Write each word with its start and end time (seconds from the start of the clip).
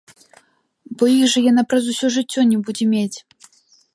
Бо 1.01 1.09
іх 1.17 1.25
жа 1.33 1.39
яна 1.51 1.63
праз 1.73 1.83
усё 1.93 2.07
жыццё 2.17 2.41
не 2.53 2.57
будзе 2.69 2.85
мець. 2.95 3.17